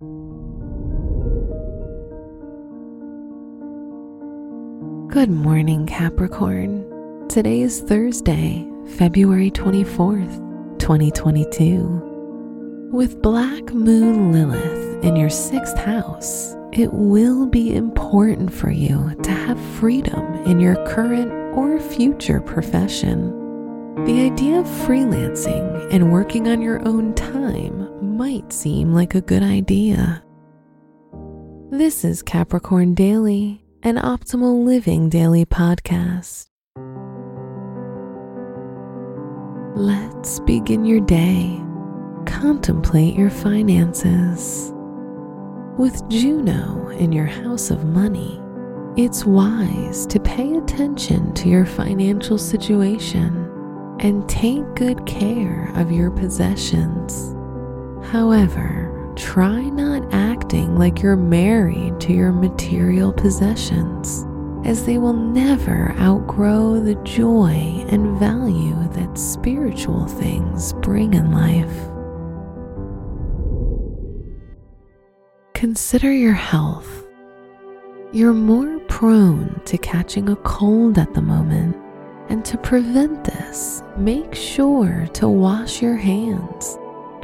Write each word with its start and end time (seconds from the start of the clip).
Good 0.00 0.06
morning, 5.28 5.86
Capricorn. 5.86 7.28
Today 7.28 7.62
is 7.62 7.80
Thursday, 7.80 8.64
February 8.96 9.50
24th, 9.50 10.78
2022. 10.78 12.90
With 12.92 13.20
Black 13.22 13.74
Moon 13.74 14.30
Lilith 14.30 15.02
in 15.02 15.16
your 15.16 15.30
sixth 15.30 15.76
house, 15.76 16.54
it 16.70 16.92
will 16.92 17.46
be 17.46 17.74
important 17.74 18.52
for 18.52 18.70
you 18.70 19.16
to 19.24 19.32
have 19.32 19.58
freedom 19.80 20.32
in 20.44 20.60
your 20.60 20.76
current 20.86 21.32
or 21.56 21.80
future 21.80 22.40
profession. 22.40 23.34
The 24.04 24.20
idea 24.20 24.60
of 24.60 24.66
freelancing 24.66 25.92
and 25.92 26.12
working 26.12 26.46
on 26.46 26.62
your 26.62 26.86
own 26.86 27.14
time 27.14 27.87
might 28.18 28.52
seem 28.52 28.92
like 28.92 29.14
a 29.14 29.20
good 29.20 29.44
idea. 29.44 30.22
This 31.70 32.04
is 32.04 32.20
Capricorn 32.20 32.94
Daily 32.94 33.64
an 33.84 33.94
optimal 33.94 34.64
living 34.64 35.08
daily 35.08 35.46
podcast. 35.46 36.48
Let's 39.76 40.40
begin 40.40 40.84
your 40.84 41.00
day. 41.00 41.60
Contemplate 42.26 43.14
your 43.14 43.30
finances. 43.30 44.72
With 45.78 46.02
Juno 46.08 46.88
in 46.88 47.12
your 47.12 47.26
house 47.26 47.70
of 47.70 47.84
money, 47.84 48.40
it's 48.96 49.24
wise 49.24 50.04
to 50.06 50.18
pay 50.18 50.56
attention 50.56 51.32
to 51.34 51.48
your 51.48 51.66
financial 51.66 52.36
situation 52.36 53.44
and 54.00 54.28
take 54.28 54.74
good 54.74 55.06
care 55.06 55.72
of 55.76 55.92
your 55.92 56.10
possessions. 56.10 57.37
However, 58.10 59.12
try 59.16 59.60
not 59.60 60.14
acting 60.14 60.78
like 60.78 61.02
you're 61.02 61.14
married 61.14 62.00
to 62.00 62.14
your 62.14 62.32
material 62.32 63.12
possessions, 63.12 64.24
as 64.64 64.86
they 64.86 64.96
will 64.96 65.12
never 65.12 65.94
outgrow 65.98 66.80
the 66.80 66.94
joy 67.04 67.84
and 67.90 68.18
value 68.18 68.76
that 68.94 69.18
spiritual 69.18 70.06
things 70.06 70.72
bring 70.80 71.12
in 71.12 71.32
life. 71.32 71.90
Consider 75.52 76.10
your 76.10 76.32
health. 76.32 77.06
You're 78.12 78.32
more 78.32 78.78
prone 78.88 79.60
to 79.66 79.76
catching 79.76 80.30
a 80.30 80.36
cold 80.36 80.96
at 80.96 81.12
the 81.12 81.20
moment, 81.20 81.76
and 82.30 82.42
to 82.46 82.56
prevent 82.56 83.24
this, 83.24 83.82
make 83.98 84.34
sure 84.34 85.06
to 85.12 85.28
wash 85.28 85.82
your 85.82 85.96
hands 85.96 86.78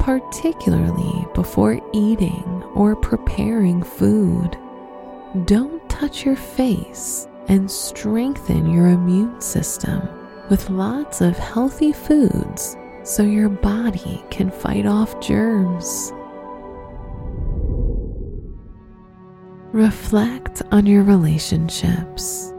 particularly 0.05 1.25
before 1.33 1.81
eating 1.91 2.63
or 2.75 2.95
preparing 2.95 3.81
food. 3.81 4.55
Don't 5.45 5.89
touch 5.89 6.23
your 6.23 6.35
face 6.35 7.27
and 7.47 7.69
strengthen 7.69 8.71
your 8.71 8.89
immune 8.89 9.41
system 9.41 10.07
with 10.51 10.69
lots 10.69 11.21
of 11.21 11.35
healthy 11.39 11.91
foods 11.91 12.77
so 13.03 13.23
your 13.23 13.49
body 13.49 14.23
can 14.29 14.51
fight 14.51 14.85
off 14.85 15.19
germs. 15.19 16.13
Reflect 19.71 20.61
on 20.71 20.85
your 20.85 21.01
relationships. 21.01 22.53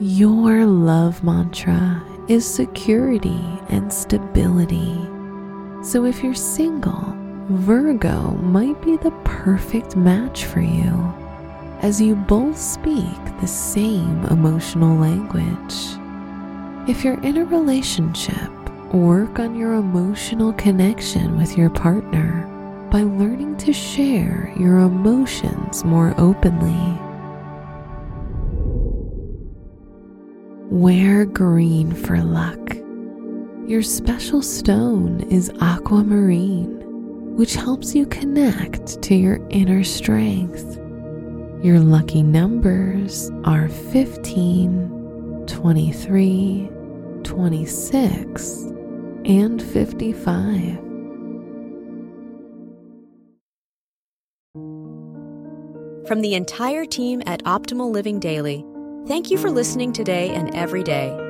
Your 0.00 0.66
love 0.66 1.22
mantra 1.22 2.04
is 2.28 2.44
security 2.44 3.40
and 3.68 3.92
stability. 3.92 4.98
So 5.82 6.04
if 6.04 6.22
you're 6.22 6.34
single, 6.34 7.16
Virgo 7.48 8.32
might 8.42 8.80
be 8.82 8.98
the 8.98 9.12
perfect 9.24 9.96
match 9.96 10.44
for 10.44 10.60
you, 10.60 11.14
as 11.80 12.00
you 12.00 12.14
both 12.14 12.58
speak 12.58 13.18
the 13.40 13.46
same 13.46 14.24
emotional 14.26 14.96
language. 14.96 15.74
If 16.86 17.02
you're 17.02 17.20
in 17.22 17.38
a 17.38 17.46
relationship, 17.46 18.50
work 18.92 19.38
on 19.38 19.56
your 19.56 19.74
emotional 19.74 20.52
connection 20.52 21.38
with 21.38 21.56
your 21.56 21.70
partner 21.70 22.46
by 22.90 23.00
learning 23.00 23.56
to 23.58 23.72
share 23.72 24.52
your 24.58 24.80
emotions 24.80 25.82
more 25.82 26.14
openly. 26.18 26.98
Wear 30.70 31.24
green 31.24 31.92
for 31.92 32.20
luck 32.20 32.79
your 33.70 33.82
special 33.84 34.42
stone 34.42 35.20
is 35.30 35.48
aquamarine, 35.60 37.36
which 37.36 37.54
helps 37.54 37.94
you 37.94 38.04
connect 38.04 39.00
to 39.00 39.14
your 39.14 39.38
inner 39.50 39.84
strength. 39.84 40.76
Your 41.62 41.78
lucky 41.78 42.24
numbers 42.24 43.30
are 43.44 43.68
15, 43.68 45.44
23, 45.46 46.68
26, 47.22 48.52
and 49.24 49.62
55. 49.62 50.78
From 56.08 56.22
the 56.22 56.34
entire 56.34 56.84
team 56.84 57.22
at 57.24 57.44
Optimal 57.44 57.92
Living 57.92 58.18
Daily, 58.18 58.64
thank 59.06 59.30
you 59.30 59.38
for 59.38 59.48
listening 59.48 59.92
today 59.92 60.30
and 60.30 60.52
every 60.56 60.82
day 60.82 61.29